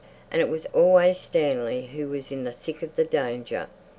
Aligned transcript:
And 0.31 0.41
it 0.41 0.49
was 0.49 0.65
always 0.73 1.19
Stanley 1.19 1.85
who 1.93 2.07
was 2.09 2.31
in 2.31 2.43
the 2.43 2.51
thick 2.51 2.81
of 2.81 2.95
the 2.95 3.05
danger. 3.05 3.67